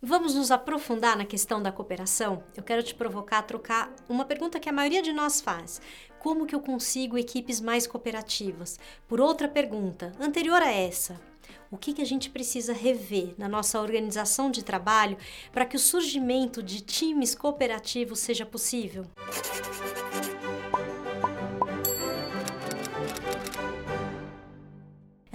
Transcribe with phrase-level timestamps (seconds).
[0.00, 2.44] Vamos nos aprofundar na questão da cooperação?
[2.56, 5.82] Eu quero te provocar a trocar uma pergunta que a maioria de nós faz.
[6.20, 8.78] Como que eu consigo equipes mais cooperativas?
[9.08, 11.20] Por outra pergunta, anterior a essa,
[11.68, 15.18] o que, que a gente precisa rever na nossa organização de trabalho
[15.50, 19.04] para que o surgimento de times cooperativos seja possível?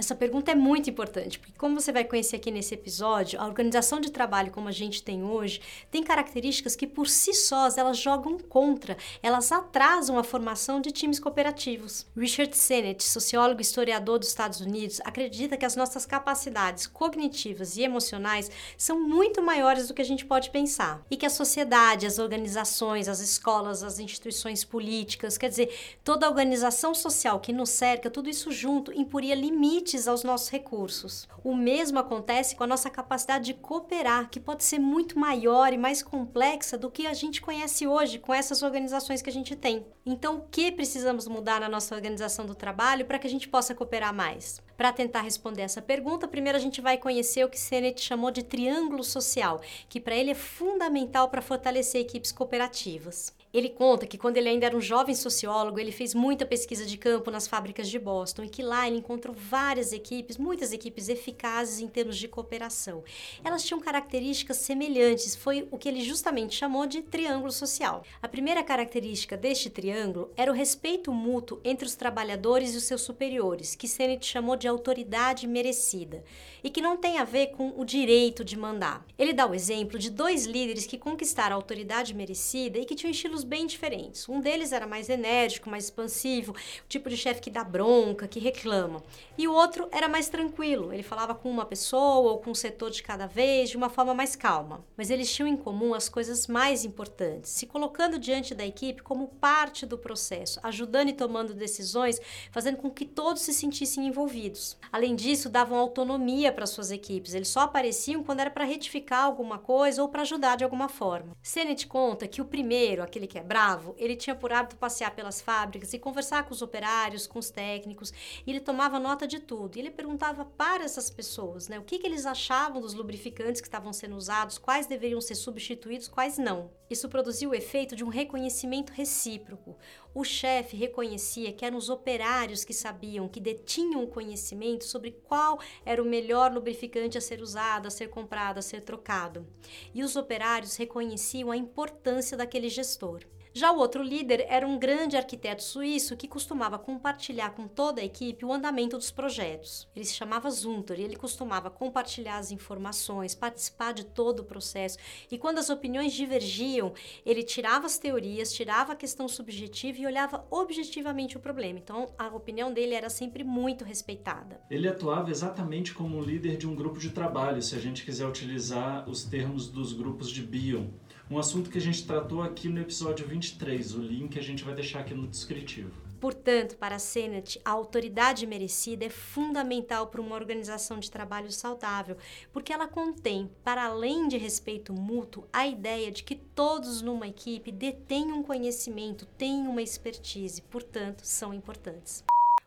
[0.04, 3.98] Essa pergunta é muito importante, porque como você vai conhecer aqui nesse episódio, a organização
[3.98, 8.38] de trabalho como a gente tem hoje tem características que por si sós elas jogam
[8.38, 12.04] contra, elas atrasam a formação de times cooperativos.
[12.14, 17.82] Richard Sennett, sociólogo e historiador dos Estados Unidos, acredita que as nossas capacidades cognitivas e
[17.82, 22.18] emocionais são muito maiores do que a gente pode pensar e que a sociedade, as
[22.18, 28.10] organizações, as escolas, as instituições políticas, quer dizer, toda a organização social que nos cerca,
[28.10, 31.28] tudo isso junto impuria limites limites aos nossos recursos.
[31.42, 35.78] O mesmo acontece com a nossa capacidade de cooperar, que pode ser muito maior e
[35.78, 39.86] mais complexa do que a gente conhece hoje com essas organizações que a gente tem.
[40.04, 43.74] Então, o que precisamos mudar na nossa organização do trabalho para que a gente possa
[43.74, 44.60] cooperar mais?
[44.76, 48.42] Para tentar responder essa pergunta, primeiro a gente vai conhecer o que Sennett chamou de
[48.42, 53.32] triângulo social, que para ele é fundamental para fortalecer equipes cooperativas.
[53.54, 56.98] Ele conta que quando ele ainda era um jovem sociólogo, ele fez muita pesquisa de
[56.98, 61.78] campo nas fábricas de Boston e que lá ele encontrou várias equipes, muitas equipes eficazes
[61.78, 63.04] em termos de cooperação.
[63.44, 68.02] Elas tinham características semelhantes, foi o que ele justamente chamou de triângulo social.
[68.20, 73.02] A primeira característica deste triângulo era o respeito mútuo entre os trabalhadores e os seus
[73.02, 76.24] superiores, que Sennett chamou de autoridade merecida,
[76.62, 79.04] e que não tem a ver com o direito de mandar.
[79.18, 83.10] Ele dá o exemplo de dois líderes que conquistaram a autoridade merecida e que tinham
[83.10, 84.28] estilos bem diferentes.
[84.28, 88.40] Um deles era mais enérgico, mais expansivo, o tipo de chefe que dá bronca, que
[88.40, 89.02] reclama.
[89.36, 92.90] E o outro era mais tranquilo, ele falava com uma pessoa ou com um setor
[92.90, 94.84] de cada vez, de uma forma mais calma.
[94.96, 99.28] Mas eles tinham em comum as coisas mais importantes, se colocando diante da equipe como
[99.28, 102.20] parte do processo, ajudando e tomando decisões,
[102.50, 104.53] fazendo com que todos se sentissem envolvidos.
[104.92, 109.58] Além disso, davam autonomia para suas equipes, eles só apareciam quando era para retificar alguma
[109.58, 111.36] coisa ou para ajudar de alguma forma.
[111.42, 115.40] Sennett conta que o primeiro, aquele que é bravo, ele tinha por hábito passear pelas
[115.40, 118.12] fábricas e conversar com os operários, com os técnicos,
[118.46, 119.76] e ele tomava nota de tudo.
[119.76, 123.68] E ele perguntava para essas pessoas, né, o que, que eles achavam dos lubrificantes que
[123.68, 126.70] estavam sendo usados, quais deveriam ser substituídos, quais não.
[126.88, 129.76] Isso produziu o efeito de um reconhecimento recíproco.
[130.14, 135.58] O chefe reconhecia que eram os operários que sabiam, que detinham o conhecimento sobre qual
[135.84, 139.44] era o melhor lubrificante a ser usado, a ser comprado, a ser trocado.
[139.92, 143.24] E os operários reconheciam a importância daquele gestor.
[143.56, 148.04] Já o outro líder era um grande arquiteto suíço que costumava compartilhar com toda a
[148.04, 149.88] equipe o andamento dos projetos.
[149.94, 154.98] Ele se chamava Zunter e ele costumava compartilhar as informações, participar de todo o processo.
[155.30, 156.94] E quando as opiniões divergiam,
[157.24, 161.78] ele tirava as teorias, tirava a questão subjetiva e olhava objetivamente o problema.
[161.78, 164.60] Então, a opinião dele era sempre muito respeitada.
[164.68, 169.08] Ele atuava exatamente como líder de um grupo de trabalho, se a gente quiser utilizar
[169.08, 170.88] os termos dos grupos de Bion
[171.30, 173.94] um assunto que a gente tratou aqui no episódio 23.
[173.94, 176.04] O link a gente vai deixar aqui no descritivo.
[176.20, 182.16] Portanto, para a Senate, a autoridade merecida é fundamental para uma organização de trabalho saudável,
[182.50, 187.70] porque ela contém, para além de respeito mútuo, a ideia de que todos numa equipe
[187.70, 192.24] detêm um conhecimento, têm uma expertise, portanto, são importantes.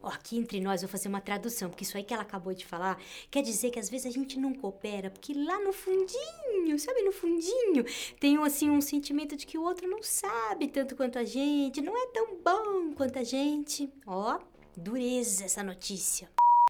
[0.07, 3.01] Aqui entre nós, vou fazer uma tradução, porque isso aí que ela acabou de falar
[3.29, 7.11] quer dizer que às vezes a gente não coopera, porque lá no fundinho, sabe, no
[7.11, 7.85] fundinho,
[8.19, 11.97] tem assim um sentimento de que o outro não sabe tanto quanto a gente, não
[11.97, 13.89] é tão bom quanto a gente.
[14.05, 14.39] Ó,
[14.75, 16.29] dureza essa notícia.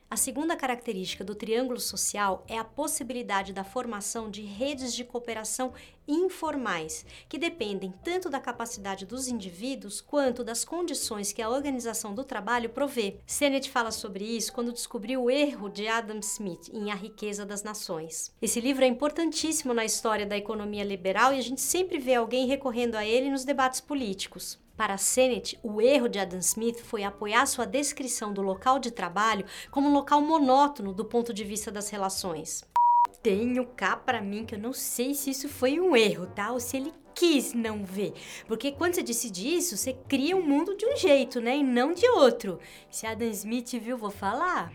[0.09, 5.73] A segunda característica do triângulo social é a possibilidade da formação de redes de cooperação
[6.07, 12.23] informais, que dependem tanto da capacidade dos indivíduos quanto das condições que a organização do
[12.23, 13.17] trabalho provê.
[13.25, 17.61] Sennett fala sobre isso quando descobriu o erro de Adam Smith em A Riqueza das
[17.61, 18.33] Nações.
[18.41, 22.47] Esse livro é importantíssimo na história da economia liberal e a gente sempre vê alguém
[22.47, 24.57] recorrendo a ele nos debates políticos.
[24.77, 29.43] Para Sennett, o erro de Adam Smith foi apoiar sua descrição do local de trabalho
[29.71, 32.63] como um local monótono do ponto de vista das relações.
[33.23, 36.51] Tenho cá para mim que eu não sei se isso foi um erro, tá?
[36.51, 38.13] Ou se ele quis não ver.
[38.47, 41.57] Porque quando você decide isso, você cria um mundo de um jeito, né?
[41.57, 42.59] E não de outro.
[42.91, 44.71] Se Adam Smith viu, vou falar.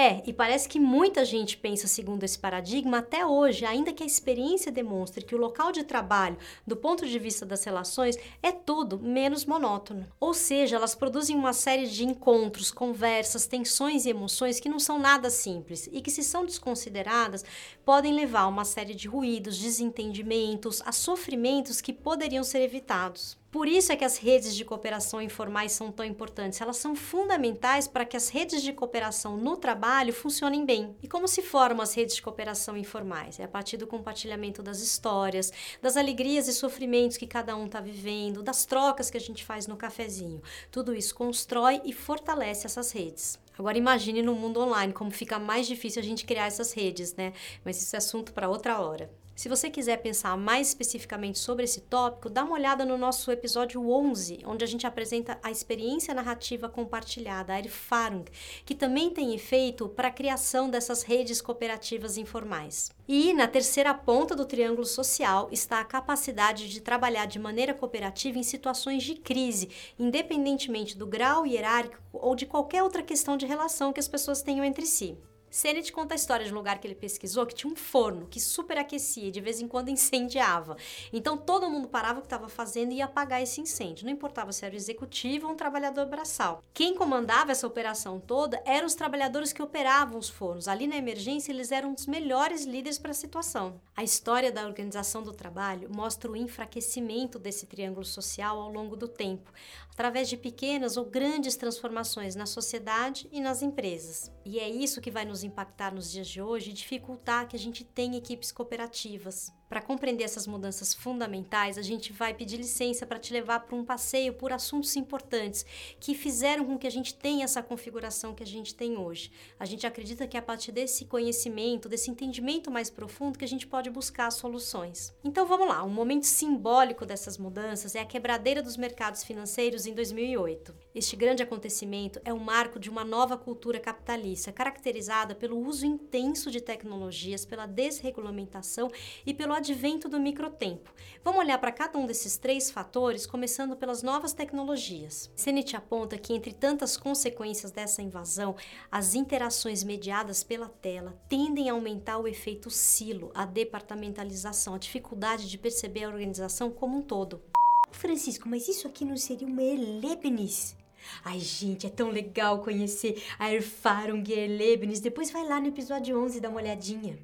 [0.00, 4.06] É, e parece que muita gente pensa segundo esse paradigma até hoje, ainda que a
[4.06, 9.00] experiência demonstre que o local de trabalho, do ponto de vista das relações, é tudo
[9.00, 10.06] menos monótono.
[10.20, 15.00] Ou seja, elas produzem uma série de encontros, conversas, tensões e emoções que não são
[15.00, 17.44] nada simples e que, se são desconsideradas,
[17.84, 23.37] podem levar a uma série de ruídos, desentendimentos, a sofrimentos que poderiam ser evitados.
[23.50, 26.60] Por isso é que as redes de cooperação informais são tão importantes.
[26.60, 30.94] Elas são fundamentais para que as redes de cooperação no trabalho funcionem bem.
[31.02, 33.40] E como se formam as redes de cooperação informais?
[33.40, 35.50] É a partir do compartilhamento das histórias,
[35.80, 39.66] das alegrias e sofrimentos que cada um está vivendo, das trocas que a gente faz
[39.66, 40.42] no cafezinho.
[40.70, 43.38] Tudo isso constrói e fortalece essas redes.
[43.58, 47.32] Agora imagine no mundo online como fica mais difícil a gente criar essas redes, né?
[47.64, 49.10] Mas isso é assunto para outra hora.
[49.38, 53.88] Se você quiser pensar mais especificamente sobre esse tópico, dá uma olhada no nosso episódio
[53.88, 58.24] 11, onde a gente apresenta a experiência narrativa compartilhada, a Erfahrung,
[58.66, 62.90] que também tem efeito para a criação dessas redes cooperativas informais.
[63.06, 68.40] E na terceira ponta do triângulo social está a capacidade de trabalhar de maneira cooperativa
[68.40, 73.92] em situações de crise, independentemente do grau hierárquico ou de qualquer outra questão de relação
[73.92, 75.16] que as pessoas tenham entre si.
[75.50, 78.40] Sennett conta a história de um lugar que ele pesquisou que tinha um forno que
[78.40, 80.76] superaquecia e de vez em quando incendiava.
[81.12, 84.04] Então todo mundo parava o que estava fazendo e ia apagar esse incêndio.
[84.04, 86.62] Não importava se era o executivo ou um trabalhador braçal.
[86.74, 90.68] Quem comandava essa operação toda eram os trabalhadores que operavam os fornos.
[90.68, 93.80] Ali na emergência eles eram os melhores líderes para a situação.
[93.96, 99.08] A história da organização do trabalho mostra o enfraquecimento desse triângulo social ao longo do
[99.08, 99.52] tempo,
[99.98, 104.30] através de pequenas ou grandes transformações na sociedade e nas empresas.
[104.44, 107.58] E é isso que vai nos impactar nos dias de hoje e dificultar que a
[107.58, 109.52] gente tenha equipes cooperativas.
[109.68, 113.84] Para compreender essas mudanças fundamentais, a gente vai pedir licença para te levar para um
[113.84, 115.66] passeio por assuntos importantes
[116.00, 119.30] que fizeram com que a gente tenha essa configuração que a gente tem hoje.
[119.60, 123.48] A gente acredita que é a partir desse conhecimento, desse entendimento mais profundo, que a
[123.48, 125.12] gente pode buscar soluções.
[125.22, 129.92] Então vamos lá, um momento simbólico dessas mudanças é a quebradeira dos mercados financeiros em
[129.92, 130.74] 2008.
[130.94, 136.50] Este grande acontecimento é o marco de uma nova cultura capitalista, caracterizada pelo uso intenso
[136.50, 138.90] de tecnologias, pela desregulamentação
[139.26, 140.90] e pelo advento do microtempo.
[141.24, 145.30] Vamos olhar para cada um desses três fatores, começando pelas novas tecnologias.
[145.34, 148.54] Sennett aponta que, entre tantas consequências dessa invasão,
[148.90, 155.50] as interações mediadas pela tela tendem a aumentar o efeito silo, a departamentalização, a dificuldade
[155.50, 157.42] de perceber a organização como um todo.
[157.90, 160.76] Francisco, mas isso aqui não seria uma Erlebnis?
[161.24, 165.00] Ai, gente, é tão legal conhecer a Erfahrung Erlebnis.
[165.00, 167.18] Depois vai lá no episódio 11 e dá uma olhadinha.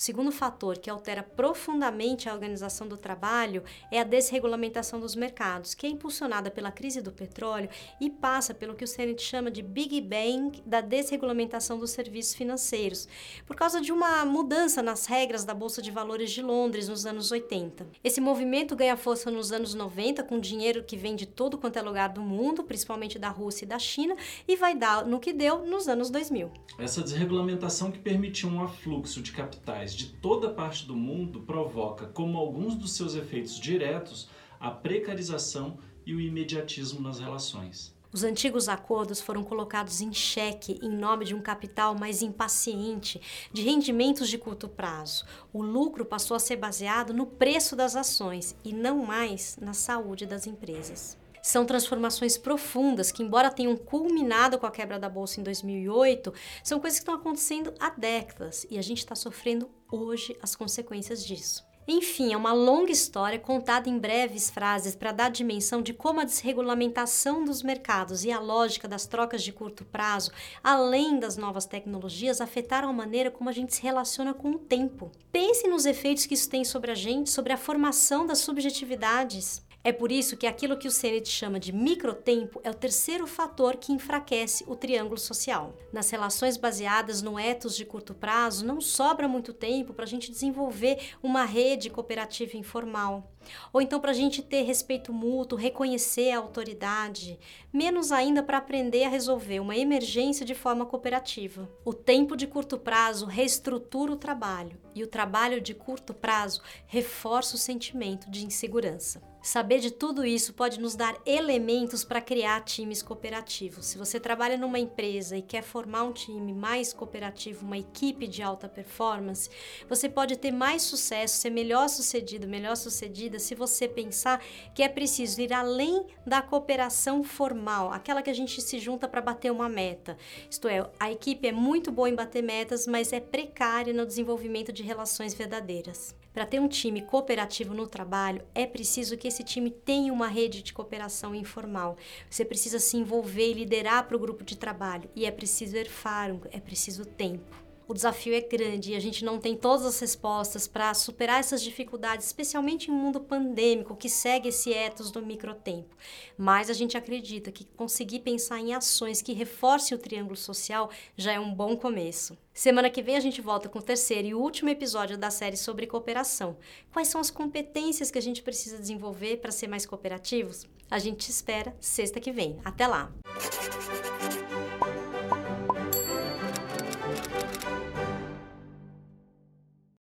[0.00, 3.62] O segundo fator que altera profundamente a organização do trabalho
[3.92, 7.68] é a desregulamentação dos mercados, que é impulsionada pela crise do petróleo
[8.00, 13.06] e passa pelo que o Sennett chama de Big Bang da desregulamentação dos serviços financeiros,
[13.46, 17.30] por causa de uma mudança nas regras da Bolsa de Valores de Londres nos anos
[17.30, 17.86] 80.
[18.02, 21.82] Esse movimento ganha força nos anos 90 com dinheiro que vem de todo quanto é
[21.82, 24.16] lugar do mundo, principalmente da Rússia e da China,
[24.48, 26.50] e vai dar no que deu nos anos 2000.
[26.78, 32.38] Essa desregulamentação que permitiu um afluxo de capitais de toda parte do mundo provoca, como
[32.38, 34.28] alguns dos seus efeitos diretos,
[34.58, 37.94] a precarização e o imediatismo nas relações.
[38.12, 43.20] Os antigos acordos foram colocados em xeque em nome de um capital mais impaciente,
[43.52, 45.24] de rendimentos de curto prazo.
[45.52, 50.26] O lucro passou a ser baseado no preço das ações e não mais na saúde
[50.26, 51.19] das empresas.
[51.42, 56.32] São transformações profundas que, embora tenham culminado com a quebra da bolsa em 2008,
[56.62, 61.24] são coisas que estão acontecendo há décadas e a gente está sofrendo hoje as consequências
[61.24, 61.68] disso.
[61.92, 66.24] Enfim, é uma longa história contada em breves frases para dar dimensão de como a
[66.24, 70.30] desregulamentação dos mercados e a lógica das trocas de curto prazo,
[70.62, 75.10] além das novas tecnologias, afetaram a maneira como a gente se relaciona com o tempo.
[75.32, 79.60] Pense nos efeitos que isso tem sobre a gente, sobre a formação das subjetividades.
[79.82, 83.76] É por isso que aquilo que o Sennett chama de microtempo é o terceiro fator
[83.76, 85.74] que enfraquece o triângulo social.
[85.90, 90.30] Nas relações baseadas no ethos de curto prazo, não sobra muito tempo para a gente
[90.30, 93.32] desenvolver uma rede cooperativa informal.
[93.72, 97.38] Ou então para a gente ter respeito mútuo, reconhecer a autoridade,
[97.72, 101.68] menos ainda para aprender a resolver uma emergência de forma cooperativa.
[101.84, 107.54] O tempo de curto prazo reestrutura o trabalho e o trabalho de curto prazo reforça
[107.54, 109.22] o sentimento de insegurança.
[109.42, 113.86] Saber de tudo isso pode nos dar elementos para criar times cooperativos.
[113.86, 118.42] Se você trabalha numa empresa e quer formar um time mais cooperativo, uma equipe de
[118.42, 119.48] alta performance,
[119.88, 124.42] você pode ter mais sucesso, ser melhor sucedido, melhor sucedida vida se você pensar
[124.74, 129.20] que é preciso ir além da cooperação formal, aquela que a gente se junta para
[129.20, 130.18] bater uma meta.
[130.50, 134.72] Isto é, a equipe é muito boa em bater metas, mas é precária no desenvolvimento
[134.72, 136.14] de relações verdadeiras.
[136.32, 140.62] Para ter um time cooperativo no trabalho, é preciso que esse time tenha uma rede
[140.62, 141.96] de cooperação informal.
[142.28, 145.10] Você precisa se envolver e liderar para o grupo de trabalho.
[145.14, 149.40] E é preciso erfarum, é preciso tempo o desafio é grande e a gente não
[149.40, 154.50] tem todas as respostas para superar essas dificuldades, especialmente em um mundo pandêmico que segue
[154.50, 155.96] esse ethos do microtempo.
[156.38, 161.32] Mas a gente acredita que conseguir pensar em ações que reforcem o triângulo social já
[161.32, 162.38] é um bom começo.
[162.54, 165.88] Semana que vem a gente volta com o terceiro e último episódio da série sobre
[165.88, 166.56] cooperação.
[166.92, 170.64] Quais são as competências que a gente precisa desenvolver para ser mais cooperativos?
[170.88, 172.60] A gente te espera sexta que vem.
[172.64, 173.10] Até lá!